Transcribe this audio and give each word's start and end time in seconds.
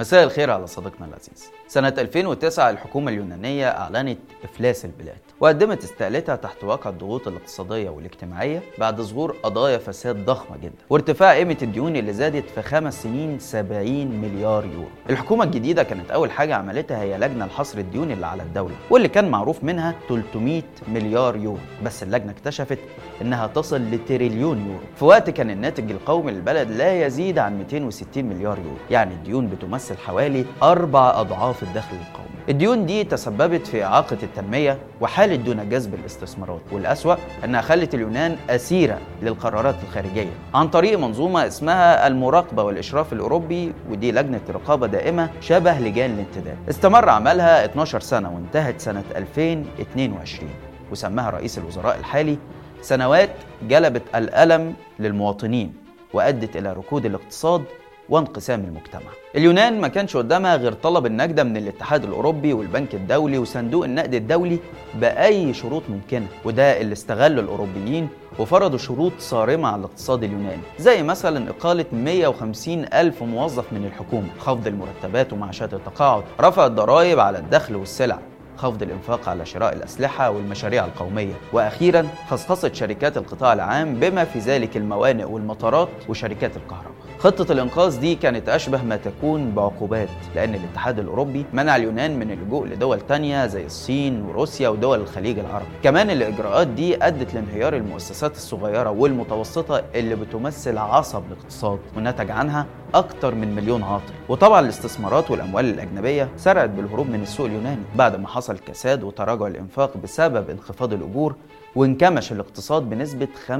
مساء 0.00 0.24
الخير 0.24 0.50
على 0.50 0.66
صديقنا 0.66 1.06
العزيز. 1.06 1.50
سنة 1.68 1.94
2009 1.98 2.70
الحكومة 2.70 3.10
اليونانية 3.10 3.68
أعلنت 3.68 4.18
إفلاس 4.44 4.84
البلاد 4.84 5.16
وقدمت 5.40 5.84
استقالتها 5.84 6.36
تحت 6.36 6.64
واقع 6.64 6.90
الضغوط 6.90 7.28
الاقتصادية 7.28 7.90
والاجتماعية 7.90 8.62
بعد 8.78 9.00
ظهور 9.00 9.36
قضايا 9.42 9.78
فساد 9.78 10.24
ضخمة 10.24 10.56
جدا 10.56 10.72
وارتفاع 10.90 11.34
قيمة 11.34 11.56
الديون 11.62 11.96
اللي 11.96 12.12
زادت 12.12 12.44
في 12.54 12.62
خمس 12.62 13.02
سنين 13.02 13.38
70 13.38 14.06
مليار 14.06 14.64
يورو. 14.64 14.88
الحكومة 15.10 15.44
الجديدة 15.44 15.82
كانت 15.82 16.10
أول 16.10 16.30
حاجة 16.30 16.54
عملتها 16.54 17.02
هي 17.02 17.18
لجنة 17.18 17.46
لحصر 17.46 17.78
الديون 17.78 18.10
اللي 18.10 18.26
على 18.26 18.42
الدولة 18.42 18.74
واللي 18.90 19.08
كان 19.08 19.28
معروف 19.28 19.64
منها 19.64 19.94
300 20.08 20.62
مليار 20.88 21.36
يورو 21.36 21.58
بس 21.84 22.02
اللجنة 22.02 22.30
اكتشفت 22.30 22.78
إنها 23.22 23.46
تصل 23.46 23.80
لتريليون 23.90 24.66
يورو. 24.66 24.80
في 24.96 25.04
وقت 25.04 25.30
كان 25.30 25.50
الناتج 25.50 25.90
القومي 25.90 26.32
للبلد 26.32 26.70
لا 26.70 27.06
يزيد 27.06 27.38
عن 27.38 27.58
260 27.58 28.24
مليار 28.24 28.58
يورو 28.58 28.76
يعني 28.90 29.14
الديون 29.14 29.46
بتمثل 29.46 29.89
حوالي 29.96 30.44
أربع 30.62 31.20
أضعاف 31.20 31.62
الدخل 31.62 31.96
القومي. 31.96 32.30
الديون 32.48 32.86
دي 32.86 33.04
تسببت 33.04 33.66
في 33.66 33.84
إعاقة 33.84 34.16
التنمية 34.22 34.78
وحالت 35.00 35.34
دون 35.36 35.68
جذب 35.68 35.94
الاستثمارات 35.94 36.60
والأسوأ 36.72 37.14
أنها 37.44 37.60
خلت 37.60 37.94
اليونان 37.94 38.36
أسيرة 38.50 38.98
للقرارات 39.22 39.74
الخارجية 39.88 40.30
عن 40.54 40.68
طريق 40.68 40.98
منظومة 40.98 41.46
اسمها 41.46 42.06
المراقبة 42.06 42.62
والإشراف 42.62 43.12
الأوروبي 43.12 43.72
ودي 43.90 44.12
لجنة 44.12 44.40
رقابة 44.50 44.86
دائمة 44.86 45.30
شبه 45.40 45.78
لجان 45.78 46.10
الانتداب. 46.10 46.56
استمر 46.70 47.08
عملها 47.08 47.64
12 47.64 48.00
سنة 48.00 48.34
وانتهت 48.34 48.80
سنة 48.80 49.04
2022 49.16 50.50
وسماها 50.92 51.30
رئيس 51.30 51.58
الوزراء 51.58 51.98
الحالي. 51.98 52.38
سنوات 52.82 53.30
جلبت 53.68 54.02
الألم 54.14 54.74
للمواطنين 54.98 55.74
وأدت 56.14 56.56
إلى 56.56 56.72
ركود 56.72 57.06
الاقتصاد 57.06 57.64
وانقسام 58.10 58.60
المجتمع. 58.64 59.10
اليونان 59.36 59.80
ما 59.80 59.88
كانش 59.88 60.16
قدامها 60.16 60.56
غير 60.56 60.72
طلب 60.72 61.06
النجدة 61.06 61.44
من 61.44 61.56
الاتحاد 61.56 62.04
الأوروبي 62.04 62.52
والبنك 62.52 62.94
الدولي 62.94 63.38
وصندوق 63.38 63.84
النقد 63.84 64.14
الدولي 64.14 64.58
بأي 64.94 65.54
شروط 65.54 65.82
ممكنة 65.88 66.26
وده 66.44 66.80
اللي 66.80 66.92
استغله 66.92 67.40
الأوروبيين 67.40 68.08
وفرضوا 68.38 68.78
شروط 68.78 69.12
صارمة 69.18 69.68
على 69.68 69.76
الاقتصاد 69.78 70.24
اليوناني 70.24 70.62
زي 70.78 71.02
مثلا 71.02 71.50
إقالة 71.50 71.84
150 71.92 72.84
ألف 72.94 73.22
موظف 73.22 73.72
من 73.72 73.84
الحكومة 73.84 74.28
خفض 74.38 74.66
المرتبات 74.66 75.32
ومعاشات 75.32 75.74
التقاعد 75.74 76.22
رفع 76.40 76.66
الضرائب 76.66 77.20
على 77.20 77.38
الدخل 77.38 77.76
والسلع 77.76 78.18
خفض 78.56 78.82
الإنفاق 78.82 79.28
على 79.28 79.46
شراء 79.46 79.72
الأسلحة 79.72 80.30
والمشاريع 80.30 80.84
القومية 80.84 81.32
وأخيرا 81.52 82.06
خصخصة 82.30 82.72
شركات 82.72 83.16
القطاع 83.16 83.52
العام 83.52 83.94
بما 83.94 84.24
في 84.24 84.38
ذلك 84.38 84.76
الموانئ 84.76 85.24
والمطارات 85.24 85.88
وشركات 86.08 86.56
الكهرباء 86.56 87.09
خطة 87.20 87.52
الإنقاذ 87.52 88.00
دي 88.00 88.14
كانت 88.14 88.48
أشبه 88.48 88.82
ما 88.82 88.96
تكون 88.96 89.50
بعقوبات 89.50 90.08
لأن 90.34 90.54
الاتحاد 90.54 90.98
الأوروبي 90.98 91.44
منع 91.52 91.76
اليونان 91.76 92.18
من 92.18 92.30
اللجوء 92.30 92.66
لدول 92.66 93.00
تانية 93.00 93.46
زي 93.46 93.66
الصين 93.66 94.22
وروسيا 94.22 94.68
ودول 94.68 95.00
الخليج 95.00 95.38
العربي. 95.38 95.66
كمان 95.82 96.10
الإجراءات 96.10 96.66
دي 96.66 97.04
أدت 97.06 97.34
لانهيار 97.34 97.76
المؤسسات 97.76 98.36
الصغيرة 98.36 98.90
والمتوسطة 98.90 99.82
اللي 99.94 100.14
بتمثل 100.14 100.78
عصب 100.78 101.22
الاقتصاد 101.32 101.78
ونتج 101.96 102.30
عنها 102.30 102.66
أكتر 102.94 103.34
من 103.34 103.54
مليون 103.54 103.82
عاطل. 103.82 104.12
وطبعا 104.28 104.60
الاستثمارات 104.60 105.30
والأموال 105.30 105.64
الأجنبية 105.64 106.28
سرعت 106.36 106.70
بالهروب 106.70 107.10
من 107.10 107.22
السوق 107.22 107.46
اليوناني 107.46 107.82
بعد 107.96 108.16
ما 108.20 108.28
حصل 108.28 108.58
كساد 108.58 109.02
وتراجع 109.02 109.46
الإنفاق 109.46 109.96
بسبب 109.96 110.50
انخفاض 110.50 110.92
الأجور 110.92 111.34
وانكمش 111.76 112.32
الاقتصاد 112.32 112.82
بنسبة 112.90 113.28
25% 113.48 113.50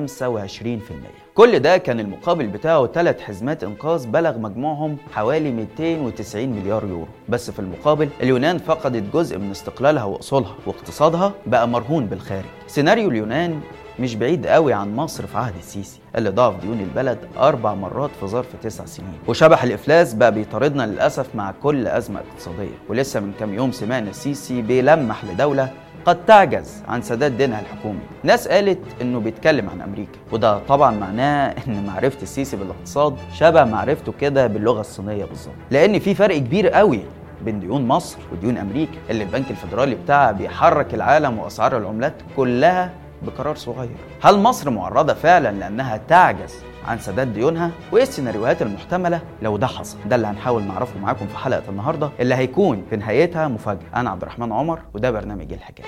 كل 1.34 1.58
ده 1.58 1.76
كان 1.78 2.00
المقابل 2.00 2.46
بتاعه 2.46 2.86
ثلاث 2.86 3.20
حزمات 3.20 3.64
إنقاذ 3.64 4.06
بلغ 4.06 4.38
مجموعهم 4.38 4.96
حوالي 5.12 5.50
290 5.52 6.48
مليار 6.48 6.84
يورو. 6.84 7.06
بس 7.28 7.50
في 7.50 7.58
المقابل 7.58 8.08
اليونان 8.22 8.58
فقدت 8.58 9.02
جزء 9.14 9.38
من 9.38 9.50
استقلالها 9.50 10.04
وأصولها 10.04 10.54
واقتصادها 10.66 11.32
بقى 11.46 11.68
مرهون 11.68 12.06
بالخارج. 12.06 12.44
سيناريو 12.66 13.08
اليونان 13.10 13.60
مش 14.00 14.14
بعيد 14.14 14.46
قوي 14.46 14.72
عن 14.72 14.96
مصر 14.96 15.26
في 15.26 15.38
عهد 15.38 15.54
السيسي 15.58 16.00
اللي 16.16 16.30
ضاعف 16.30 16.60
ديون 16.60 16.80
البلد 16.80 17.18
أربع 17.38 17.74
مرات 17.74 18.10
في 18.20 18.26
ظرف 18.26 18.46
تسع 18.62 18.84
سنين. 18.84 19.12
وشبح 19.28 19.62
الإفلاس 19.62 20.14
بقى 20.14 20.32
بيطاردنا 20.34 20.86
للأسف 20.86 21.34
مع 21.34 21.52
كل 21.62 21.86
أزمة 21.86 22.20
اقتصادية. 22.20 22.78
ولسه 22.88 23.20
من 23.20 23.32
كام 23.40 23.54
يوم 23.54 23.72
سمعنا 23.72 24.10
السيسي 24.10 24.62
بيلمح 24.62 25.24
لدولة 25.24 25.70
قد 26.04 26.26
تعجز 26.26 26.82
عن 26.88 27.02
سداد 27.02 27.36
دينها 27.36 27.60
الحكومي. 27.60 28.00
ناس 28.22 28.48
قالت 28.48 28.78
إنه 29.02 29.20
بيتكلم 29.20 29.70
عن 29.70 29.80
أمريكا 29.80 30.18
وده 30.32 30.58
طبعا 30.58 30.90
معناه 30.90 31.54
إن 31.66 31.86
معرفة 31.86 32.22
السيسي 32.22 32.56
بالاقتصاد 32.56 33.16
شبه 33.32 33.64
معرفته 33.64 34.12
كده 34.20 34.46
باللغة 34.46 34.80
الصينية 34.80 35.24
بالظبط. 35.24 35.54
لأن 35.70 35.98
في 35.98 36.14
فرق 36.14 36.36
كبير 36.36 36.68
قوي 36.68 37.00
بين 37.44 37.60
ديون 37.60 37.88
مصر 37.88 38.18
وديون 38.32 38.58
أمريكا. 38.58 38.98
اللي 39.10 39.24
البنك 39.24 39.50
الفيدرالي 39.50 39.94
بتاعها 39.94 40.32
بيحرك 40.32 40.94
العالم 40.94 41.38
وأسعار 41.38 41.76
العملات 41.76 42.14
كلها 42.36 42.90
بقرار 43.22 43.56
صغير. 43.56 43.96
هل 44.22 44.38
مصر 44.38 44.70
معرضة 44.70 45.14
فعلا 45.14 45.52
لأنها 45.52 46.00
تعجز 46.08 46.54
عن 46.86 46.98
سداد 46.98 47.32
ديونها 47.32 47.70
وايه 47.92 48.02
السيناريوهات 48.02 48.62
المحتملة 48.62 49.20
لو 49.42 49.56
ده 49.56 49.66
حصل. 49.66 49.96
ده 50.06 50.16
اللي 50.16 50.26
هنحاول 50.26 50.62
نعرفه 50.62 50.98
معاكم 50.98 51.26
في 51.26 51.36
حلقة 51.36 51.62
النهارده 51.68 52.10
اللي 52.20 52.34
هيكون 52.34 52.86
في 52.90 52.96
نهايتها 52.96 53.48
مفاجأة. 53.48 53.86
أنا 53.96 54.10
عبد 54.10 54.22
الرحمن 54.22 54.52
عمر 54.52 54.80
وده 54.94 55.10
برنامج 55.10 55.52
الحكاية. 55.52 55.86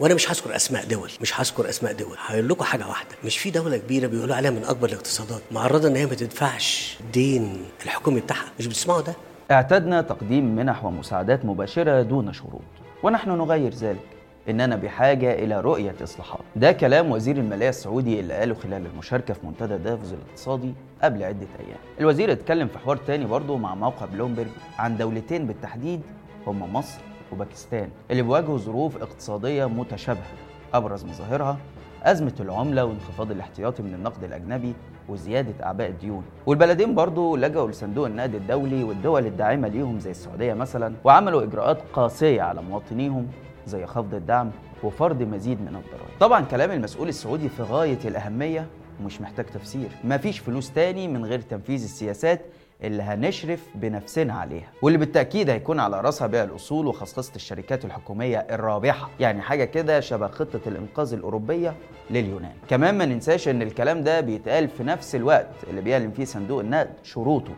وأنا 0.00 0.14
مش 0.14 0.30
هذكر 0.30 0.56
أسماء 0.56 0.84
دول 0.86 1.10
مش 1.20 1.40
هذكر 1.40 1.68
أسماء 1.68 1.92
دول. 1.92 2.16
هقول 2.26 2.48
لكم 2.48 2.64
حاجة 2.64 2.88
واحدة. 2.88 3.10
مش 3.24 3.38
في 3.38 3.50
دولة 3.50 3.76
كبيرة 3.76 4.06
بيقولوا 4.06 4.36
عليها 4.36 4.50
من 4.50 4.64
أكبر 4.64 4.88
الاقتصادات. 4.88 5.42
معرضة 5.52 5.88
إن 5.88 5.96
هي 5.96 6.06
ما 6.06 6.14
تدفعش 6.14 6.98
دين 7.12 7.64
الحكومي 7.84 8.20
بتاعها. 8.20 8.46
مش 8.58 8.66
بتسمعوا 8.66 9.00
ده؟ 9.00 9.14
اعتدنا 9.50 10.02
تقديم 10.02 10.56
منح 10.56 10.84
ومساعدات 10.84 11.44
مباشرة 11.44 12.02
دون 12.02 12.32
شروط. 12.32 12.60
ونحن 13.02 13.30
نغير 13.30 13.74
ذلك. 13.74 14.08
إننا 14.48 14.76
بحاجة 14.76 15.32
إلى 15.32 15.60
رؤية 15.60 15.94
إصلاحات. 16.02 16.40
ده 16.56 16.72
كلام 16.72 17.10
وزير 17.10 17.36
المالية 17.36 17.68
السعودي 17.68 18.20
اللي 18.20 18.34
قاله 18.34 18.54
خلال 18.54 18.86
المشاركة 18.86 19.34
في 19.34 19.46
منتدى 19.46 19.78
دافوس 19.78 20.12
الاقتصادي 20.12 20.74
قبل 21.02 21.22
عدة 21.24 21.46
أيام. 21.60 21.78
الوزير 22.00 22.32
اتكلم 22.32 22.68
في 22.68 22.78
حوار 22.78 22.96
تاني 22.96 23.24
برضه 23.24 23.56
مع 23.56 23.74
موقع 23.74 24.06
بلومبرج 24.06 24.46
عن 24.78 24.96
دولتين 24.96 25.46
بالتحديد 25.46 26.00
هما 26.46 26.66
مصر 26.66 27.00
وباكستان 27.32 27.88
اللي 28.10 28.22
بيواجهوا 28.22 28.58
ظروف 28.58 28.96
اقتصادية 28.96 29.66
متشابهة. 29.66 30.32
أبرز 30.74 31.04
مظاهرها 31.04 31.58
أزمة 32.02 32.34
العملة 32.40 32.84
وانخفاض 32.84 33.30
الاحتياطي 33.30 33.82
من 33.82 33.94
النقد 33.94 34.24
الأجنبي 34.24 34.74
وزيادة 35.08 35.64
أعباء 35.64 35.88
الديون. 35.88 36.22
والبلدين 36.46 36.94
برضو 36.94 37.36
لجأوا 37.36 37.70
لصندوق 37.70 38.06
النقد 38.06 38.34
الدولي 38.34 38.84
والدول 38.84 39.26
الداعمة 39.26 39.68
ليهم 39.68 40.00
زي 40.00 40.10
السعودية 40.10 40.54
مثلا 40.54 40.94
وعملوا 41.04 41.42
إجراءات 41.42 41.78
قاسية 41.92 42.42
على 42.42 42.62
مواطنيهم 42.62 43.26
زي 43.66 43.86
خفض 43.86 44.14
الدعم 44.14 44.50
وفرض 44.82 45.22
مزيد 45.22 45.60
من 45.60 45.68
الضرائب. 45.68 46.18
طبعا 46.20 46.40
كلام 46.40 46.70
المسؤول 46.70 47.08
السعودي 47.08 47.48
في 47.48 47.62
غاية 47.62 47.98
الأهمية 48.04 48.66
ومش 49.00 49.20
محتاج 49.20 49.46
تفسير. 49.46 49.88
مفيش 50.04 50.38
فلوس 50.38 50.72
تاني 50.72 51.08
من 51.08 51.24
غير 51.24 51.40
تنفيذ 51.40 51.82
السياسات 51.82 52.40
اللي 52.82 53.02
هنشرف 53.02 53.66
بنفسنا 53.74 54.34
عليها 54.34 54.68
واللي 54.82 54.98
بالتأكيد 54.98 55.50
هيكون 55.50 55.80
على 55.80 56.00
رأسها 56.00 56.26
بيع 56.26 56.44
الأصول 56.44 56.86
وخصخصه 56.86 57.32
الشركات 57.36 57.84
الحكومية 57.84 58.38
الرابحة 58.50 59.10
يعني 59.20 59.42
حاجة 59.42 59.64
كده 59.64 60.00
شبه 60.00 60.26
خطة 60.28 60.60
الإنقاذ 60.66 61.12
الأوروبية 61.12 61.74
لليونان. 62.10 62.52
كمان 62.68 62.98
ما 62.98 63.04
ننساش 63.04 63.48
إن 63.48 63.62
الكلام 63.62 64.02
ده 64.04 64.20
بيتقال 64.20 64.68
في 64.68 64.84
نفس 64.84 65.14
الوقت 65.14 65.48
اللي 65.70 65.80
بيعلن 65.80 66.10
فيه 66.10 66.24
صندوق 66.24 66.60
النقد 66.60 66.90
شروطه 67.02 67.52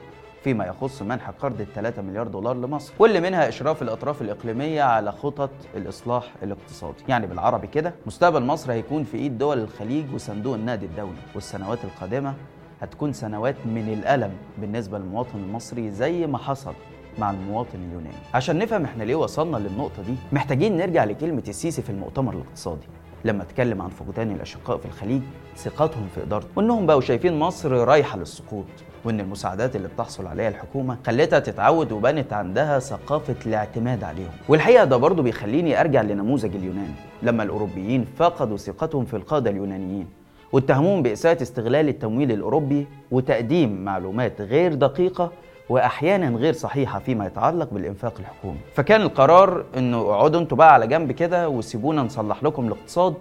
فيما 0.44 0.66
يخص 0.66 1.02
منح 1.02 1.30
قرض 1.30 1.60
ال 1.60 1.72
3 1.74 2.02
مليار 2.02 2.28
دولار 2.28 2.56
لمصر 2.56 2.92
واللي 2.98 3.20
منها 3.20 3.48
إشراف 3.48 3.82
الأطراف 3.82 4.22
الإقليمية 4.22 4.82
على 4.82 5.12
خطط 5.12 5.50
الإصلاح 5.76 6.24
الاقتصادي. 6.42 7.02
يعني 7.08 7.26
بالعربي 7.26 7.66
كده 7.66 7.94
مستقبل 8.06 8.42
مصر 8.42 8.72
هيكون 8.72 9.04
في 9.04 9.16
إيد 9.16 9.38
دول 9.38 9.58
الخليج 9.58 10.14
وصندوق 10.14 10.54
النقد 10.54 10.82
الدولي 10.82 11.18
والسنوات 11.34 11.84
القادمة 11.84 12.34
هتكون 12.80 13.12
سنوات 13.12 13.56
من 13.66 13.92
الألم 13.92 14.30
بالنسبة 14.58 14.98
للمواطن 14.98 15.38
المصري 15.38 15.90
زي 15.90 16.26
ما 16.26 16.38
حصل 16.38 16.72
مع 17.18 17.30
المواطن 17.30 17.78
اليوناني. 17.88 18.16
عشان 18.34 18.58
نفهم 18.58 18.84
إحنا 18.84 19.04
ليه 19.04 19.14
وصلنا 19.14 19.56
للنقطة 19.56 20.02
دي 20.02 20.14
محتاجين 20.32 20.76
نرجع 20.76 21.04
لكلمة 21.04 21.42
السيسي 21.48 21.82
في 21.82 21.90
المؤتمر 21.90 22.34
الاقتصادي. 22.34 22.86
لما 23.24 23.42
اتكلم 23.42 23.82
عن 23.82 23.88
فقدان 23.88 24.30
الأشقاء 24.30 24.76
في 24.78 24.84
الخليج 24.86 25.22
ثقتهم 25.56 26.08
في 26.14 26.22
إدارته 26.22 26.48
وإنهم 26.56 26.86
بقوا 26.86 27.00
شايفين 27.00 27.38
مصر 27.38 27.72
رايحة 27.72 28.18
للسقوط 28.18 28.64
وإن 29.04 29.20
المساعدات 29.20 29.76
اللي 29.76 29.88
بتحصل 29.88 30.26
عليها 30.26 30.48
الحكومة 30.48 30.96
خلتها 31.06 31.38
تتعود 31.38 31.92
وبنت 31.92 32.32
عندها 32.32 32.78
ثقافة 32.78 33.36
الاعتماد 33.46 34.04
عليهم. 34.04 34.30
والحقيقة 34.48 34.84
ده 34.84 34.96
برضه 34.96 35.22
بيخليني 35.22 35.80
أرجع 35.80 36.02
لنموذج 36.02 36.56
اليونان 36.56 36.94
لما 37.22 37.42
الأوروبيين 37.42 38.06
فقدوا 38.16 38.56
ثقتهم 38.56 39.04
في 39.04 39.16
القادة 39.16 39.50
اليونانيين. 39.50 40.06
واتهموهم 40.52 41.02
بإساءة 41.02 41.42
استغلال 41.42 41.88
التمويل 41.88 42.32
الأوروبي 42.32 42.86
وتقديم 43.10 43.84
معلومات 43.84 44.40
غير 44.40 44.74
دقيقة 44.74 45.30
وأحيانا 45.68 46.36
غير 46.36 46.52
صحيحة 46.52 46.98
فيما 46.98 47.26
يتعلق 47.26 47.68
بالإنفاق 47.72 48.14
الحكومي. 48.20 48.58
فكان 48.74 49.00
القرار 49.02 49.64
إنه 49.76 50.00
اقعدوا 50.00 50.40
أنتوا 50.40 50.56
بقى 50.56 50.74
على 50.74 50.86
جنب 50.86 51.12
كده 51.12 51.48
وسيبونا 51.48 52.02
نصلح 52.02 52.42
لكم 52.44 52.66
الاقتصاد 52.66 53.14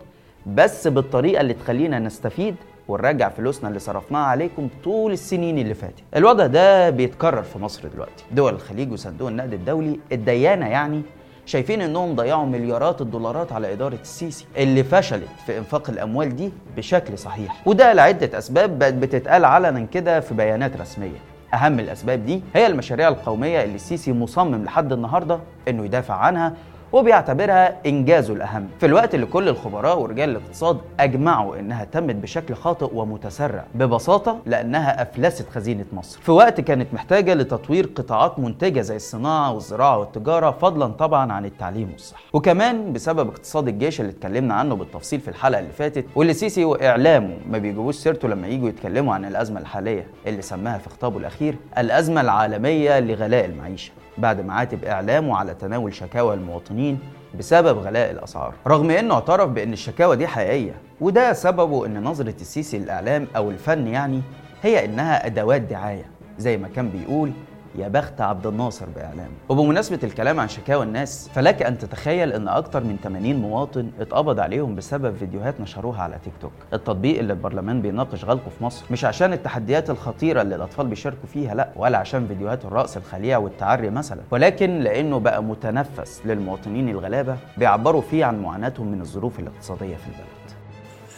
بس 0.45 0.87
بالطريقة 0.87 1.41
اللي 1.41 1.53
تخلينا 1.53 1.99
نستفيد 1.99 2.55
ونرجع 2.87 3.29
فلوسنا 3.29 3.67
اللي 3.69 3.79
صرفناها 3.79 4.25
عليكم 4.25 4.69
طول 4.83 5.11
السنين 5.11 5.57
اللي 5.57 5.73
فاتت. 5.73 6.03
الوضع 6.15 6.45
ده 6.45 6.89
بيتكرر 6.89 7.41
في 7.43 7.59
مصر 7.59 7.87
دلوقتي. 7.93 8.23
دول 8.31 8.53
الخليج 8.53 8.91
وصندوق 8.91 9.27
النقد 9.27 9.53
الدولي 9.53 9.99
الديانة 10.11 10.67
يعني 10.67 11.01
شايفين 11.49 11.81
إنهم 11.81 12.15
ضيعوا 12.15 12.45
مليارات 12.45 13.01
الدولارات 13.01 13.51
على 13.51 13.73
إدارة 13.73 13.99
السيسي 14.01 14.45
اللي 14.57 14.83
فشلت 14.83 15.27
في 15.45 15.57
إنفاق 15.57 15.89
الأموال 15.89 16.35
دي 16.35 16.51
بشكل 16.77 17.17
صحيح. 17.17 17.61
وده 17.65 17.93
لعدة 17.93 18.37
أسباب 18.37 18.79
بقت 18.79 18.93
بتتقال 18.93 19.45
علنا 19.45 19.85
كده 19.93 20.19
في 20.19 20.33
بيانات 20.33 20.81
رسمية. 20.81 21.17
أهم 21.53 21.79
الأسباب 21.79 22.25
دي 22.25 22.41
هي 22.55 22.67
المشاريع 22.67 23.07
القومية 23.07 23.63
اللي 23.63 23.75
السيسي 23.75 24.13
مصمم 24.13 24.63
لحد 24.63 24.93
النهارده 24.93 25.39
إنه 25.67 25.85
يدافع 25.85 26.13
عنها 26.13 26.53
وبيعتبرها 26.91 27.75
انجازه 27.85 28.33
الأهم. 28.33 28.67
في 28.79 28.85
الوقت 28.85 29.15
اللي 29.15 29.25
كل 29.25 29.49
الخبراء 29.49 29.99
ورجال 29.99 30.29
الاقتصاد 30.29 30.77
أجمعوا 30.99 31.59
إنها 31.59 31.83
تمت 31.83 32.15
بشكل 32.15 32.53
خاطئ 32.55 32.89
ومتسرع 32.93 33.65
ببساطة 33.75 34.39
لأنها 34.45 35.01
أفلست 35.01 35.49
خزينة 35.49 35.85
مصر. 35.93 36.19
في 36.21 36.31
وقت 36.31 36.61
كانت 36.61 36.93
محتاجة 36.93 37.33
لتطوير 37.33 37.89
قطاعات 37.95 38.39
منتجة 38.39 38.81
زي 38.81 38.95
الصناعة 38.95 39.51
والزراعة 39.53 39.97
والتجارة 39.97 40.51
فضلا 40.51 40.87
طبعا 40.87 41.31
عن 41.33 41.45
التعليم 41.45 41.89
والصحة. 41.91 42.21
وكمان 42.33 42.93
بسبب 42.93 43.27
اقتصاد 43.29 43.67
الجيش 43.67 44.01
اللي 44.01 44.11
اتكلمنا 44.11 44.53
عنه 44.53 44.75
بالتفصيل 44.75 45.19
في 45.19 45.27
الحلقة 45.27 45.59
اللي 45.59 45.71
فاتت 45.71 46.05
واللي 46.15 46.33
سيسي 46.33 46.65
وإعلامه 46.65 47.37
ما 47.49 47.57
بيجيبوش 47.57 47.95
سيرته 47.95 48.27
لما 48.27 48.47
يجوا 48.47 48.69
يتكلموا 48.69 49.13
عن 49.13 49.25
الأزمة 49.25 49.59
الحالية 49.59 50.07
اللي 50.27 50.41
سماها 50.41 50.77
في 50.77 50.89
خطابه 50.89 51.17
الأخير 51.17 51.55
الأزمة 51.77 52.21
العالمية 52.21 52.99
لغلاء 52.99 53.45
المعيشة. 53.45 53.91
بعد 54.19 54.41
ما 54.41 54.53
عاتب 54.53 54.85
اعلامه 54.85 55.37
على 55.37 55.53
تناول 55.53 55.93
شكاوى 55.93 56.33
المواطنين 56.33 56.99
بسبب 57.39 57.77
غلاء 57.77 58.11
الأسعار. 58.11 58.53
رغم 58.67 58.91
انه 58.91 59.13
اعترف 59.13 59.49
بإن 59.49 59.73
الشكاوى 59.73 60.15
دي 60.15 60.27
حقيقية 60.27 60.73
وده 61.01 61.33
سببه 61.33 61.85
إن 61.85 62.03
نظرة 62.03 62.33
السيسي 62.41 62.77
للإعلام 62.79 63.27
أو 63.35 63.49
الفن 63.51 63.87
يعني 63.87 64.21
هي 64.63 64.85
إنها 64.85 65.25
أدوات 65.25 65.61
دعاية 65.61 66.05
زي 66.37 66.57
ما 66.57 66.67
كان 66.67 66.89
بيقول 66.89 67.31
يا 67.75 67.87
بخت 67.87 68.21
عبد 68.21 68.47
الناصر 68.47 68.85
باعلامه 68.95 69.31
وبمناسبة 69.49 69.99
الكلام 70.03 70.39
عن 70.39 70.47
شكاوى 70.47 70.83
الناس 70.83 71.29
فلك 71.33 71.61
أن 71.63 71.77
تتخيل 71.77 72.33
إن 72.33 72.47
أكتر 72.47 72.83
من 72.83 72.97
80 73.03 73.35
مواطن 73.35 73.91
اتقبض 73.99 74.39
عليهم 74.39 74.75
بسبب 74.75 75.15
فيديوهات 75.15 75.61
نشروها 75.61 76.01
على 76.01 76.15
تيك 76.23 76.33
توك. 76.41 76.51
التطبيق 76.73 77.19
اللي 77.19 77.33
البرلمان 77.33 77.81
بيناقش 77.81 78.25
غلقه 78.25 78.49
في 78.49 78.63
مصر 78.63 78.85
مش 78.91 79.05
عشان 79.05 79.33
التحديات 79.33 79.89
الخطيرة 79.89 80.41
اللي 80.41 80.55
الأطفال 80.55 80.87
بيشاركوا 80.87 81.27
فيها 81.33 81.55
لا 81.55 81.69
ولا 81.75 81.97
عشان 81.97 82.27
فيديوهات 82.27 82.65
الرقص 82.65 82.97
الخليع 82.97 83.37
والتعري 83.37 83.89
مثلا. 83.89 84.21
ولكن 84.31 84.79
لأنه 84.79 85.19
بقى 85.19 85.43
متنفس 85.43 86.21
للمواطنين 86.25 86.89
الغلابة 86.89 87.37
بيعبروا 87.57 88.01
فيه 88.01 88.25
عن 88.25 88.41
معاناتهم 88.41 88.87
من 88.91 89.01
الظروف 89.01 89.39
الاقتصادية 89.39 89.95
في 89.95 90.07
البلد. 90.07 90.58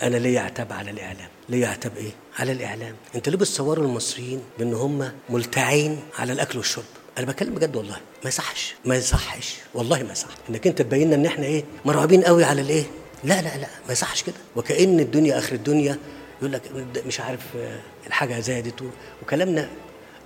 أنا 0.03 0.17
ليا 0.17 0.41
عتاب 0.41 0.73
على 0.73 0.91
الإعلام. 0.91 1.27
ليا 1.49 1.67
عتاب 1.67 1.97
إيه؟ 1.97 2.11
على 2.39 2.51
الإعلام. 2.51 2.95
أنت 3.15 3.29
ليه 3.29 3.37
بتصوروا 3.37 3.85
المصريين 3.85 4.41
بأن 4.59 4.73
هم 4.73 5.11
ملتعين 5.29 5.99
على 6.19 6.33
الأكل 6.33 6.57
والشرب. 6.57 6.83
أنا 7.17 7.25
بتكلم 7.25 7.55
بجد 7.55 7.75
والله 7.75 7.97
ما 8.23 8.27
يصحش. 8.29 8.75
ما 8.85 8.95
يصحش. 8.95 9.55
والله 9.73 10.03
ما 10.03 10.11
يصح. 10.11 10.27
إنك 10.49 10.67
أنت 10.67 10.81
تبين 10.81 11.07
لنا 11.07 11.15
إن 11.15 11.25
إحنا 11.25 11.45
إيه؟ 11.45 11.63
مرعوبين 11.85 12.23
قوي 12.23 12.43
على 12.43 12.61
الإيه؟ 12.61 12.83
لا 13.23 13.41
لا 13.41 13.57
لا 13.57 13.67
ما 13.87 13.91
يصحش 13.91 14.23
كده. 14.23 14.35
وكأن 14.55 14.99
الدنيا 14.99 15.37
آخر 15.37 15.55
الدنيا 15.55 15.97
يقول 16.39 16.53
لك 16.53 16.61
مش 17.07 17.19
عارف 17.19 17.41
آه، 17.57 17.79
الحاجة 18.07 18.39
زادت 18.39 18.83
وكلامنا 19.23 19.69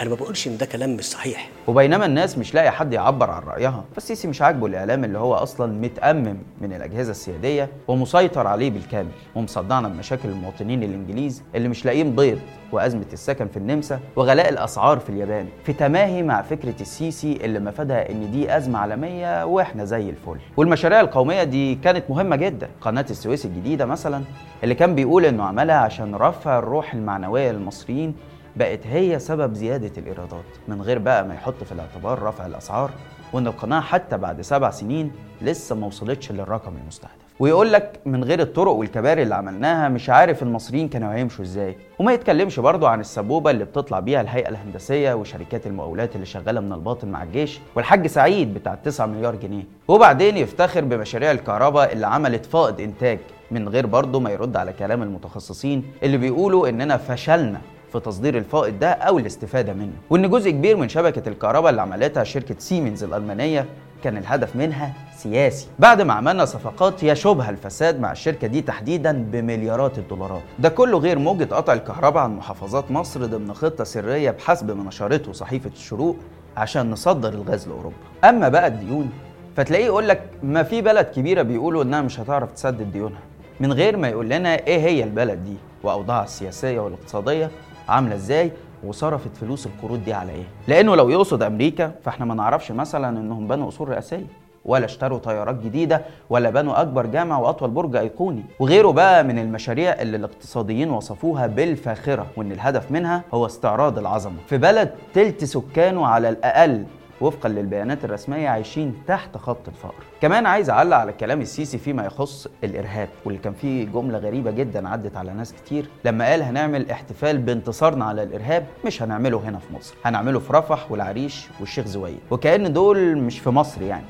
أنا 0.02 0.10
ما 0.10 0.16
بقولش 0.16 0.48
إن 0.48 0.58
ده 0.58 0.66
كلام 0.66 0.96
مش 0.96 1.04
صحيح. 1.06 1.50
وبينما 1.68 2.06
الناس 2.06 2.38
مش 2.38 2.54
لاقي 2.54 2.72
حد 2.72 2.94
يعبر 2.94 3.32
عن 3.32 3.44
رأيها. 3.44 3.84
فالسيسي 3.94 4.28
مش 4.28 4.42
عاجبه 4.42 4.66
الإعلام 4.68 5.04
اللي 5.04 5.18
هو 5.18 5.34
أصلا 5.34 5.74
متأمم 5.82 6.38
من 6.62 6.74
الأجهزة 6.74 7.12
السيادية 7.12 7.70
ومسيطر 7.88 8.48
عليه 8.48 8.70
بالكامل 8.70 9.10
ومصدعنا 9.36 9.88
بمشاكل 9.88 10.30
المواطنين 10.30 10.84
الإنجليز 10.84 11.44
اللي 11.56 11.68
مش 11.70 11.86
لاقيين 11.86 12.16
بيض 12.16 12.40
وأزمة 12.72 13.06
السكن 13.14 13.48
في 13.48 13.58
النمسا 13.58 14.00
وغلاء 14.16 14.50
الأسعار 14.50 15.00
في 15.00 15.10
اليابان. 15.10 15.48
في 15.66 15.74
تماهي 15.74 16.24
مع 16.24 16.42
فكرة 16.42 16.82
السيسي 16.82 17.40
اللي 17.44 17.60
مفادها 17.60 18.10
إن 18.12 18.32
دي 18.32 18.58
أزمة 18.58 18.80
عالمية 18.80 19.46
وإحنا 19.46 19.86
زي 19.86 20.10
الفل. 20.10 20.38
والمشاريع 20.58 21.00
القومية 21.00 21.44
دي 21.44 21.76
كانت 21.76 22.10
مهمة 22.10 22.36
جدا. 22.36 22.70
قناة 22.82 23.06
السويس 23.10 23.46
الجديدة 23.46 23.86
مثلا 23.86 24.24
اللي 24.64 24.76
كان 24.76 24.96
بيقول 24.96 25.26
إنه 25.26 25.44
عملها 25.44 25.76
عشان 25.76 26.16
رفع 26.16 26.60
الروح 26.60 26.94
المعنوية 26.94 27.52
للمصريين 27.52 28.16
بقت 28.56 28.88
هي 28.88 29.20
سبب 29.20 29.54
زيادة 29.54 29.92
الإيرادات 29.98 30.44
من 30.68 30.82
غير 30.82 31.00
بقى 31.00 31.28
ما 31.28 31.34
يحط 31.34 31.64
في 31.64 31.72
الاعتبار 31.72 32.22
رفع 32.24 32.46
الأسعار 32.46 32.92
وإن 33.34 33.48
القناة 33.48 33.80
حتى 33.80 34.18
بعد 34.18 34.42
سبع 34.42 34.70
سنين 34.72 35.12
لسه 35.42 35.76
ما 35.76 35.88
وصلتش 35.88 36.32
للرقم 36.32 36.74
المستهدف. 36.84 37.16
ويقول 37.40 37.74
لك 37.74 38.00
من 38.06 38.24
غير 38.24 38.42
الطرق 38.42 38.72
والكباري 38.72 39.24
اللي 39.24 39.36
عملناها 39.36 39.90
مش 39.90 40.10
عارف 40.10 40.44
المصريين 40.44 40.90
كانوا 40.90 41.14
هيمشوا 41.14 41.46
إزاي. 41.46 41.78
وما 42.00 42.14
يتكلمش 42.14 42.60
برضه 42.60 42.90
عن 42.90 43.00
السبوبة 43.00 43.52
اللي 43.52 43.66
بتطلع 43.66 44.00
بيها 44.00 44.22
الهيئة 44.22 44.50
الهندسية 44.50 45.14
وشركات 45.14 45.68
المقاولات 45.68 46.16
اللي 46.16 46.26
شغالة 46.26 46.62
من 46.62 46.74
الباطن 46.74 47.08
مع 47.08 47.24
الجيش 47.24 47.60
والحاج 47.76 48.08
سعيد 48.08 48.54
بتاع 48.54 48.76
9 48.76 49.06
مليار 49.06 49.36
جنيه. 49.36 49.64
وبعدين 49.88 50.38
يفتخر 50.38 50.82
بمشاريع 50.82 51.32
الكهرباء 51.32 51.94
اللي 51.94 52.08
عملت 52.08 52.46
فائض 52.46 52.82
إنتاج 52.82 53.20
من 53.52 53.70
غير 53.70 53.86
برضه 53.86 54.20
ما 54.20 54.30
يرد 54.30 54.58
على 54.58 54.74
كلام 54.74 55.04
المتخصصين 55.04 55.84
اللي 56.04 56.18
بيقولوا 56.18 56.70
إننا 56.70 56.98
فشلنا. 56.98 57.62
في 57.92 58.00
تصدير 58.00 58.38
الفائض 58.38 58.80
ده 58.80 58.92
أو 58.92 59.20
الاستفادة 59.20 59.74
منه. 59.74 59.94
وإن 60.10 60.30
جزء 60.30 60.52
كبير 60.52 60.78
من 60.78 60.90
شبكة 60.90 61.30
الكهرباء 61.30 61.70
اللي 61.70 61.82
عملتها 61.82 62.24
شركة 62.24 62.56
سيمنز 62.60 63.04
الألمانية 63.04 63.66
كان 64.04 64.18
الهدف 64.18 64.56
منها 64.56 64.94
سياسي. 65.18 65.68
بعد 65.80 66.02
ما 66.02 66.14
عملنا 66.14 66.46
صفقات 66.46 67.04
يشوبها 67.04 67.50
الفساد 67.50 68.00
مع 68.00 68.12
الشركة 68.12 68.48
دي 68.48 68.62
تحديدا 68.62 69.26
بمليارات 69.32 69.98
الدولارات. 69.98 70.42
ده 70.60 70.70
كله 70.70 70.98
غير 70.98 71.20
موجة 71.20 71.44
قطع 71.56 71.74
الكهرباء 71.74 72.24
عن 72.24 72.36
محافظات 72.36 72.92
مصر 72.92 73.26
ضمن 73.26 73.54
خطة 73.54 73.84
سرية 73.84 74.32
بحسب 74.32 74.78
ما 74.78 74.84
نشرته 74.84 75.34
صحيفة 75.34 75.70
الشروق 75.70 76.16
عشان 76.58 76.92
نصدر 76.92 77.34
الغاز 77.34 77.68
لأوروبا. 77.68 77.96
أما 78.24 78.50
بقى 78.50 78.68
الديون 78.68 79.10
فتلاقيه 79.58 79.86
يقول 79.86 80.08
لك 80.08 80.22
ما 80.44 80.64
في 80.64 80.82
بلد 80.82 81.06
كبيرة 81.06 81.42
بيقولوا 81.42 81.84
إنها 81.84 82.02
مش 82.02 82.20
هتعرف 82.20 82.52
تسدد 82.52 82.92
ديونها. 82.92 83.20
من 83.60 83.74
غير 83.74 83.98
ما 83.98 84.08
يقول 84.08 84.30
لنا 84.30 84.56
إيه 84.56 84.80
هي 84.80 85.04
البلد 85.04 85.44
دي 85.44 85.56
وأوضاعها 85.84 86.24
السياسية 86.24 86.80
والاقتصادية 86.80 87.52
عاملة 87.90 88.16
إزاي 88.16 88.52
وصرفت 88.84 89.38
فلوس 89.38 89.66
القروض 89.66 90.04
دي 90.04 90.14
على 90.14 90.32
إيه. 90.32 90.44
لأنه 90.68 90.96
لو 90.96 91.10
يقصد 91.10 91.44
أمريكا 91.44 91.92
فإحنا 92.04 92.26
ما 92.26 92.34
نعرفش 92.36 92.72
مثلا 92.72 93.20
إنهم 93.20 93.48
بنوا 93.48 93.68
قصور 93.68 93.90
رئاسية 93.90 94.26
ولا 94.66 94.86
اشتروا 94.86 95.18
طيارات 95.18 95.56
جديدة 95.64 96.02
ولا 96.30 96.50
بنوا 96.50 96.82
أكبر 96.82 97.06
جامع 97.06 97.38
وأطول 97.38 97.70
برج 97.70 97.96
أيقوني. 97.96 98.44
وغيره 98.60 98.92
بقى 98.92 99.24
من 99.24 99.40
المشاريع 99.40 100.02
اللي 100.02 100.18
الاقتصاديين 100.18 100.92
وصفوها 100.92 101.48
بالفاخرة 101.48 102.26
وإن 102.38 102.52
الهدف 102.52 102.92
منها 102.92 103.22
هو 103.34 103.46
استعراض 103.46 103.98
العظمة. 104.00 104.36
في 104.48 104.58
بلد 104.58 104.92
تلت 105.14 105.44
سكانه 105.44 106.06
على 106.08 106.30
الأقل 106.30 106.84
وفقا 107.22 107.50
للبيانات 107.50 108.06
الرسمية 108.06 108.50
عايشين 108.50 109.04
تحت 109.08 109.38
خط 109.38 109.68
الفقر. 109.68 110.04
كمان 110.22 110.46
عايز 110.46 110.70
أعلق 110.70 110.98
على 110.98 111.14
كلام 111.14 111.42
السيسي 111.42 111.78
فيما 111.78 112.06
يخص 112.06 112.48
الإرهاب 112.64 113.10
واللي 113.26 113.40
كان 113.40 113.54
فيه 113.54 113.86
جملة 113.86 114.18
غريبة 114.18 114.52
جدا 114.52 114.90
عدت 114.90 115.18
على 115.18 115.34
ناس 115.34 115.54
كتير. 115.54 115.86
لما 116.06 116.26
قال 116.30 116.42
هنعمل 116.44 116.92
احتفال 116.92 117.38
بانتصارنا 117.38 118.06
على 118.06 118.24
الإرهاب 118.24 118.66
مش 118.86 119.02
هنعمله 119.02 119.38
هنا 119.46 119.60
في 119.60 119.74
مصر 119.74 119.96
هنعمله 120.06 120.40
في 120.40 120.54
رفح 120.54 120.92
والعريش 120.92 121.42
والشيخ 121.60 121.86
زويد. 121.86 122.20
وكأن 122.32 122.74
دول 122.74 123.18
مش 123.18 123.40
في 123.40 123.50
مصر 123.50 123.82
يعني. 123.82 124.06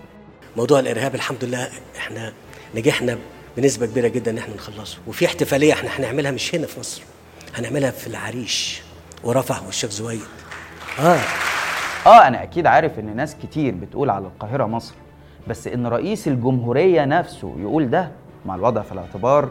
موضوع 0.57 0.79
الإرهاب 0.79 1.15
الحمد 1.15 1.43
لله 1.43 1.67
إحنا 1.97 2.33
نجحنا 2.75 3.17
بنسبة 3.57 3.85
كبيرة 3.85 4.07
جدا 4.07 4.31
إن 4.31 4.37
إحنا 4.37 4.55
نخلصه. 4.55 4.97
وفي 5.07 5.25
احتفالية 5.25 5.73
إحنا 5.73 5.89
هنعملها 5.99 6.31
مش 6.31 6.55
هنا 6.55 6.67
في 6.67 6.79
مصر 6.79 7.01
هنعملها 7.55 7.91
في 7.91 8.07
العريش 8.07 8.81
ورفح 9.23 9.63
والشيخ 9.65 9.89
زويد. 9.91 10.21
آه. 10.99 11.19
آه 12.05 12.27
أنا 12.27 12.43
أكيد 12.43 12.65
عارف 12.67 12.99
إن 12.99 13.15
ناس 13.15 13.35
كتير 13.35 13.75
بتقول 13.75 14.09
على 14.09 14.25
القاهرة 14.27 14.65
مصر 14.65 14.95
بس 15.47 15.67
إن 15.67 15.87
رئيس 15.87 16.27
الجمهورية 16.27 17.05
نفسه 17.05 17.53
يقول 17.59 17.89
ده 17.89 18.11
مع 18.45 18.55
الوضع 18.55 18.81
في 18.81 18.91
الاعتبار 18.91 19.49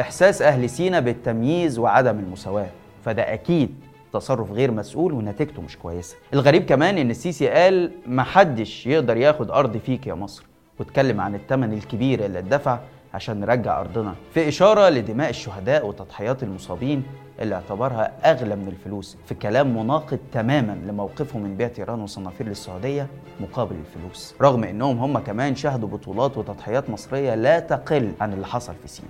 إحساس 0.00 0.42
أهل 0.42 0.70
سينا 0.70 1.00
بالتمييز 1.00 1.78
وعدم 1.78 2.18
المساواة. 2.18 2.66
فده 3.04 3.32
أكيد 3.34 3.74
تصرف 4.12 4.50
غير 4.52 4.70
مسؤول 4.70 5.12
ونتيجته 5.12 5.62
مش 5.62 5.78
كويسة. 5.78 6.16
الغريب 6.34 6.64
كمان 6.66 6.98
إن 6.98 7.10
السيسي 7.10 7.48
قال 7.48 7.90
محدش 8.06 8.86
يقدر 8.86 9.16
ياخد 9.16 9.50
أرض 9.50 9.76
فيك 9.76 10.06
يا 10.06 10.14
مصر 10.14 10.44
واتكلم 10.78 11.20
عن 11.20 11.34
الثمن 11.34 11.72
الكبير 11.72 12.24
اللي 12.24 12.38
اتدفع 12.38 12.78
عشان 13.14 13.40
نرجع 13.40 13.80
أرضنا. 13.80 14.14
في 14.34 14.48
إشارة 14.48 14.88
لدماء 14.88 15.30
الشهداء 15.30 15.86
وتضحيات 15.86 16.42
المصابين 16.42 17.02
اللي 17.40 17.54
اعتبرها 17.54 18.12
أغلى 18.24 18.56
من 18.56 18.68
الفلوس 18.68 19.16
في 19.26 19.34
كلام 19.34 19.76
مناقض 19.78 20.18
تماما 20.32 20.72
لموقفه 20.86 21.38
من 21.38 21.56
بيع 21.56 21.68
تيران 21.68 22.00
وصنافير 22.00 22.46
للسعودية 22.46 23.06
مقابل 23.40 23.76
الفلوس. 23.86 24.34
رغم 24.42 24.64
إنهم 24.64 24.98
هم 24.98 25.18
كمان 25.18 25.56
شهدوا 25.56 25.88
بطولات 25.88 26.38
وتضحيات 26.38 26.90
مصرية 26.90 27.34
لا 27.34 27.60
تقل 27.60 28.12
عن 28.20 28.32
اللي 28.32 28.46
حصل 28.46 28.74
في 28.82 28.88
سينا. 28.88 29.08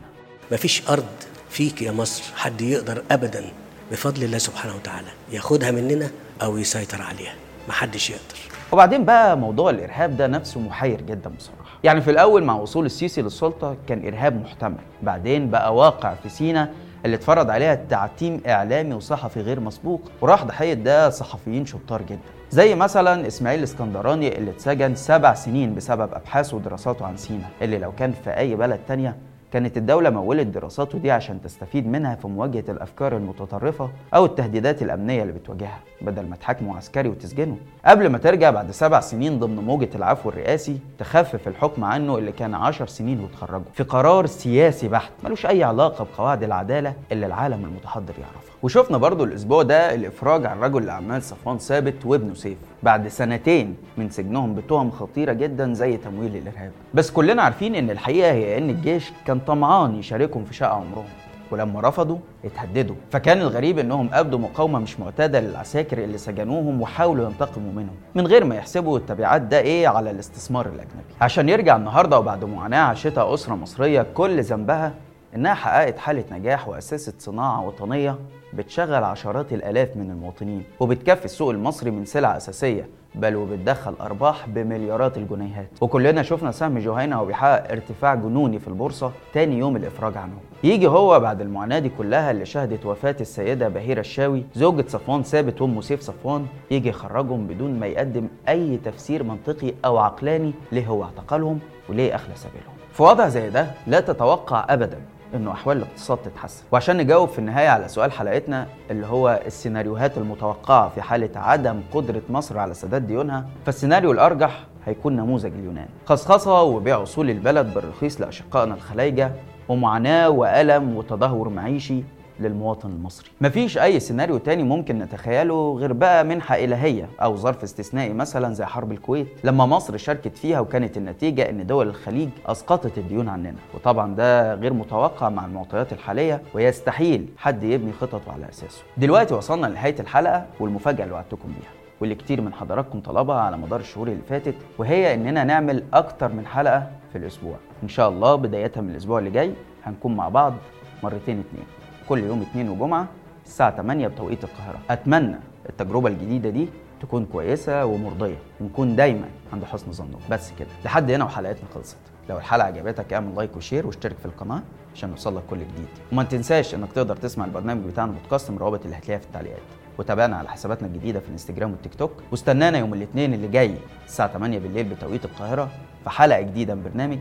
مفيش 0.52 0.88
أرض 0.88 1.06
فيك 1.48 1.82
يا 1.82 1.92
مصر 1.92 2.34
حد 2.36 2.60
يقدر 2.60 3.02
ابدا 3.10 3.44
بفضل 3.92 4.24
الله 4.24 4.38
سبحانه 4.38 4.74
وتعالى 4.74 5.08
ياخدها 5.32 5.70
مننا 5.70 6.10
أو 6.42 6.58
يسيطر 6.58 7.02
عليها. 7.02 7.34
محدش 7.68 8.10
يقدر. 8.10 8.38
وبعدين 8.72 9.04
بقى 9.04 9.36
موضوع 9.38 9.70
الإرهاب 9.70 10.16
ده 10.16 10.26
نفسه 10.26 10.60
محير 10.60 11.00
جدا 11.00 11.30
بصراحة. 11.30 11.78
يعني 11.84 12.00
في 12.00 12.10
الأول 12.10 12.44
مع 12.44 12.54
وصول 12.54 12.86
السيسي 12.86 13.22
للسلطة 13.22 13.76
كان 13.88 14.06
إرهاب 14.06 14.42
محتمل. 14.42 14.76
بعدين 15.02 15.50
بقى 15.50 15.74
واقع 15.74 16.14
في 16.14 16.28
سينا 16.28 16.70
اللي 17.04 17.16
اتفرض 17.16 17.50
عليها 17.50 17.74
تعتيم 17.74 18.40
إعلامي 18.46 18.94
وصحفي 18.94 19.40
غير 19.40 19.60
مسبوق. 19.60 20.00
وراح 20.20 20.44
ضحية 20.44 20.74
ده 20.74 21.10
صحفيين 21.10 21.66
شطار 21.66 22.02
جدا. 22.02 22.18
زي 22.50 22.74
مثلا 22.74 23.26
إسماعيل 23.26 23.62
اسكندراني 23.62 24.38
اللي 24.38 24.50
اتسجن 24.50 24.94
سبع 24.94 25.34
سنين 25.34 25.74
بسبب 25.74 26.14
أبحاثه 26.14 26.56
ودراساته 26.56 27.06
عن 27.06 27.16
سينا 27.16 27.48
اللي 27.62 27.78
لو 27.78 27.92
كان 27.92 28.12
في 28.12 28.30
أي 28.30 28.54
بلد 28.54 28.80
تانية 28.88 29.16
كانت 29.54 29.76
الدولة 29.76 30.10
مولت 30.10 30.46
دراساته 30.46 30.98
دي 30.98 31.10
عشان 31.10 31.42
تستفيد 31.42 31.86
منها 31.86 32.14
في 32.14 32.28
مواجهة 32.28 32.64
الأفكار 32.68 33.16
المتطرفة 33.16 33.90
أو 34.14 34.24
التهديدات 34.24 34.82
الأمنية 34.82 35.22
اللي 35.22 35.32
بتواجهها 35.32 35.78
بدل 36.00 36.26
ما 36.28 36.36
تحاكمه 36.36 36.76
عسكري 36.76 37.08
وتسجنه. 37.08 37.56
قبل 37.84 38.08
ما 38.08 38.18
ترجع 38.18 38.50
بعد 38.50 38.70
سبع 38.70 39.00
سنين 39.00 39.38
ضمن 39.38 39.56
موجة 39.56 39.88
العفو 39.94 40.28
الرئاسي 40.28 40.78
تخفف 40.98 41.48
الحكم 41.48 41.84
عنه 41.84 42.18
اللي 42.18 42.32
كان 42.32 42.54
عشر 42.54 42.86
سنين 42.86 43.20
وتخرجه 43.20 43.62
في 43.72 43.82
قرار 43.82 44.26
سياسي 44.26 44.88
بحت 44.88 45.12
ملوش 45.24 45.46
أي 45.46 45.64
علاقة 45.64 46.04
بقواعد 46.04 46.42
العدالة 46.42 46.94
اللي 47.12 47.26
العالم 47.26 47.64
المتحضر 47.64 48.14
يعرفها. 48.20 48.53
وشفنا 48.64 48.98
برضو 48.98 49.24
الأسبوع 49.24 49.62
ده 49.62 49.94
الإفراج 49.94 50.46
عن 50.46 50.60
رجل 50.60 50.82
الأعمال 50.82 51.22
صفوان 51.22 51.58
ثابت 51.58 52.06
وابنه 52.06 52.34
سيف. 52.34 52.58
بعد 52.82 53.08
سنتين 53.08 53.76
من 53.96 54.10
سجنهم 54.10 54.54
بتهم 54.54 54.90
خطيرة 54.90 55.32
جدا 55.32 55.72
زي 55.72 55.96
تمويل 55.96 56.36
الإرهاب. 56.36 56.70
بس 56.94 57.10
كلنا 57.10 57.42
عارفين 57.42 57.74
إن 57.74 57.90
الحقيقة 57.90 58.32
هي 58.32 58.58
إن 58.58 58.70
الجيش 58.70 59.12
كان 59.26 59.38
طمعان 59.38 59.94
يشاركهم 59.94 60.44
في 60.44 60.54
شقة 60.54 60.68
عمرهم. 60.68 61.04
ولما 61.50 61.80
رفضوا 61.80 62.18
اتهددوا. 62.44 62.96
فكان 63.10 63.40
الغريب 63.40 63.78
إنهم 63.78 64.08
ابدوا 64.12 64.38
مقاومة 64.38 64.78
مش 64.78 65.00
معتادة 65.00 65.40
للعساكر 65.40 65.98
اللي 65.98 66.18
سجنوهم 66.18 66.80
وحاولوا 66.80 67.26
ينتقموا 67.26 67.72
منهم. 67.72 67.96
من 68.14 68.26
غير 68.26 68.44
ما 68.44 68.54
يحسبوا 68.54 68.98
التبعات 68.98 69.42
ده 69.42 69.58
إيه 69.60 69.88
على 69.88 70.10
الاستثمار 70.10 70.66
الأجنبي. 70.66 71.14
عشان 71.20 71.48
يرجع 71.48 71.76
النهارده 71.76 72.18
وبعد 72.18 72.44
معاناة 72.44 72.82
عاشتها 72.82 73.34
أسرة 73.34 73.54
مصرية 73.54 74.06
كل 74.14 74.42
ذنبها 74.42 74.92
إنها 75.36 75.54
حققت 75.54 75.98
حالة 75.98 76.24
نجاح 76.32 76.68
واسست 76.68 77.20
صناعة 77.20 77.66
وطنية 77.66 78.18
بتشغل 78.54 79.04
عشرات 79.04 79.52
الآلاف 79.52 79.96
من 79.96 80.10
المواطنين 80.10 80.64
وبتكفي 80.80 81.24
السوق 81.24 81.50
المصري 81.50 81.90
من 81.90 82.04
سلع 82.04 82.36
أساسية 82.36 82.88
بل 83.14 83.36
وبتدخل 83.36 83.94
أرباح 84.00 84.48
بمليارات 84.48 85.16
الجنيهات. 85.16 85.68
وكلنا 85.80 86.22
شفنا 86.22 86.50
سهم 86.50 86.78
جهينة 86.78 87.16
وهو 87.16 87.26
بيحقق 87.26 87.70
ارتفاع 87.70 88.14
جنوني 88.14 88.58
في 88.58 88.68
البورصة 88.68 89.12
تاني 89.32 89.58
يوم 89.58 89.76
الإفراج 89.76 90.16
عنه. 90.16 90.36
يجي 90.64 90.86
هو 90.88 91.20
بعد 91.20 91.40
المعاناة 91.40 91.78
دي 91.78 91.88
كلها 91.88 92.30
اللي 92.30 92.46
شهدت 92.46 92.86
وفاة 92.86 93.16
السيدة 93.20 93.68
بهيرة 93.68 94.00
الشاوي 94.00 94.44
زوجة 94.54 94.84
صفوان 94.88 95.22
ثابت 95.22 95.62
وأم 95.62 95.80
سيف 95.80 96.00
صفوان 96.00 96.46
يجي 96.70 96.88
يخرجهم 96.88 97.46
بدون 97.46 97.80
ما 97.80 97.86
يقدم 97.86 98.28
أي 98.48 98.76
تفسير 98.76 99.22
منطقي 99.22 99.74
أو 99.84 99.98
عقلاني 99.98 100.52
ليه 100.72 100.86
هو 100.86 101.04
اعتقلهم 101.04 101.58
وليه 101.88 102.14
اخلى 102.14 102.34
سبيلهم 102.34 102.74
في 102.92 103.02
وضع 103.02 103.28
زي 103.28 103.50
ده 103.50 103.70
لا 103.86 104.00
تتوقع 104.00 104.66
ابدا. 104.68 104.98
إنه 105.34 105.52
أحوال 105.52 105.76
الاقتصاد 105.76 106.18
تتحسن. 106.18 106.64
وعشان 106.72 106.96
نجاوب 106.96 107.28
في 107.28 107.38
النهاية 107.38 107.68
على 107.68 107.88
سؤال 107.88 108.12
حلقتنا 108.12 108.66
اللي 108.90 109.06
هو 109.06 109.40
السيناريوهات 109.46 110.18
المتوقعة 110.18 110.88
في 110.88 111.02
حالة 111.02 111.30
عدم 111.36 111.80
قدرة 111.92 112.22
مصر 112.30 112.58
على 112.58 112.74
سداد 112.74 113.06
ديونها 113.06 113.46
فالسيناريو 113.66 114.12
الأرجح 114.12 114.64
هيكون 114.86 115.16
نموذج 115.16 115.52
اليونان. 115.52 115.88
خصخصة 116.06 116.62
وبيع 116.62 117.02
أصول 117.02 117.30
البلد 117.30 117.74
بالرخيص 117.74 118.20
لأشقائنا 118.20 118.74
الخلايجة 118.74 119.32
ومعاناة 119.68 120.28
وألم 120.28 120.96
وتدهور 120.96 121.48
معيشي 121.48 122.04
للمواطن 122.40 122.88
المصري. 122.90 123.28
مفيش 123.40 123.78
أي 123.78 124.00
سيناريو 124.00 124.38
تاني 124.38 124.62
ممكن 124.62 124.98
نتخيله 124.98 125.76
غير 125.78 125.92
بقى 125.92 126.24
منحة 126.24 126.54
إلهية 126.54 127.08
أو 127.22 127.36
ظرف 127.36 127.62
استثنائي 127.62 128.12
مثلا 128.12 128.54
زي 128.54 128.64
حرب 128.64 128.92
الكويت. 128.92 129.26
لما 129.44 129.66
مصر 129.66 129.96
شاركت 129.96 130.36
فيها 130.36 130.60
وكانت 130.60 130.96
النتيجة 130.96 131.50
إن 131.50 131.66
دول 131.66 131.88
الخليج 131.88 132.28
أسقطت 132.46 132.98
الديون 132.98 133.28
عننا. 133.28 133.54
وطبعا 133.74 134.14
ده 134.14 134.54
غير 134.54 134.72
متوقع 134.72 135.28
مع 135.28 135.44
المعطيات 135.44 135.92
الحالية 135.92 136.42
ويستحيل 136.54 137.28
حد 137.36 137.62
يبني 137.64 137.92
خططه 137.92 138.32
على 138.32 138.48
أساسه. 138.48 138.82
دلوقتي 138.96 139.34
وصلنا 139.34 139.66
لنهاية 139.66 139.96
الحلقة 140.00 140.46
والمفاجأة 140.60 141.04
اللي 141.04 141.14
وعدتكم 141.14 141.48
بيها 141.48 141.70
واللي 142.00 142.14
كتير 142.14 142.40
من 142.40 142.54
حضراتكم 142.54 143.00
طلبها 143.00 143.40
على 143.40 143.56
مدار 143.56 143.80
الشهور 143.80 144.08
اللي 144.08 144.22
فاتت 144.28 144.54
وهي 144.78 145.14
إننا 145.14 145.44
نعمل 145.44 145.84
أكتر 145.92 146.32
من 146.32 146.46
حلقة 146.46 146.86
في 147.12 147.18
الأسبوع. 147.18 147.56
إن 147.82 147.88
شاء 147.88 148.08
الله 148.08 148.34
بداية 148.34 148.72
من 148.76 148.90
الأسبوع 148.90 149.18
اللي 149.18 149.30
جاي 149.30 149.52
هنكون 149.84 150.16
مع 150.16 150.28
بعض 150.28 150.54
مرتين 151.02 151.40
اتنين. 151.48 151.66
كل 152.08 152.18
يوم 152.18 152.42
اثنين 152.42 152.68
وجمعة 152.68 153.08
الساعة 153.46 153.76
8 153.76 154.08
بتوقيت 154.08 154.44
القاهرة. 154.44 154.78
أتمنى 154.90 155.36
التجربة 155.68 156.08
الجديدة 156.08 156.50
دي 156.50 156.68
تكون 157.00 157.26
كويسة 157.26 157.84
ومرضية 157.84 158.38
ونكون 158.60 158.96
دايما 158.96 159.28
عند 159.52 159.64
حسن 159.64 159.92
ظنكم. 159.92 160.18
بس 160.30 160.52
كده. 160.58 160.68
لحد 160.84 161.10
هنا 161.10 161.24
وحلقتنا 161.24 161.68
خلصت. 161.74 161.96
لو 162.28 162.36
الحلقة 162.38 162.66
عجبتك 162.66 163.12
اعمل 163.12 163.36
like 163.36 163.56
و 163.56 163.61
share 163.61 163.86
واشترك 163.86 164.18
في 164.18 164.26
القناة 164.26 164.62
عشان 164.94 165.10
يوصلك 165.10 165.42
كل 165.50 165.58
جديد. 165.58 165.88
وما 166.12 166.22
تنساش 166.22 166.74
انك 166.74 166.92
تقدر 166.92 167.16
تسمع 167.16 167.44
البرنامج 167.44 167.84
بتاعنا 167.84 168.12
بودكاست 168.12 168.50
من 168.50 168.56
الروابط 168.56 168.84
اللي 168.84 168.96
هتلاقيها 168.96 169.18
في 169.18 169.26
التعليقات. 169.26 169.62
وتابعنا 169.98 170.36
على 170.36 170.48
حساباتنا 170.48 170.88
الجديدة 170.88 171.20
في 171.20 171.26
الانستجرام 171.26 171.70
والتيك 171.70 171.94
توك. 171.94 172.12
واستنانا 172.30 172.78
يوم 172.78 172.94
الاثنين 172.94 173.34
اللي 173.34 173.48
جاي 173.48 173.74
الساعة 174.06 174.32
8 174.32 174.58
بالليل 174.58 174.88
بتوقيت 174.88 175.24
القاهرة 175.24 175.70
في 176.04 176.10
حلقة 176.10 176.40
جديدة 176.40 176.74
من 176.74 176.82
برنامج 176.82 177.18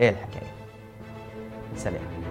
إيه 0.00 0.10
الحكاية؟ 0.10 0.50
سلام. 1.76 2.23